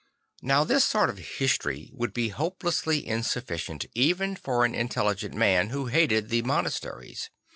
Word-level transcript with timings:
N 0.43 0.49
ow 0.49 0.63
this 0.63 0.83
sort 0.83 1.11
of 1.11 1.19
history 1.19 1.91
would 1.93 2.11
be 2.11 2.29
hopelessly 2.29 3.05
insufficient, 3.05 3.85
even 3.93 4.35
for 4.35 4.65
an 4.65 4.73
intelligent 4.73 5.35
man 5.35 5.69
who 5.69 5.85
hated 5.93 6.29
the 6.29 6.41
monasteries. 6.41 7.29